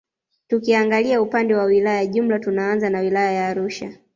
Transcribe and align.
Tukiangalia 0.47 1.21
upande 1.21 1.55
wa 1.55 1.63
wilaya 1.63 2.05
jumla 2.05 2.39
tunaanza 2.39 2.89
na 2.89 2.99
wilaya 2.99 3.31
ya 3.31 3.47
Arusha 3.47 3.93